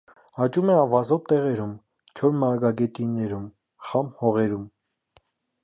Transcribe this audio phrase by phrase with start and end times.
[0.43, 1.75] Աճում է ավազոտ տեղերում,
[2.21, 3.47] չոր մարգագետիններում,
[3.91, 4.67] խամ հողերում։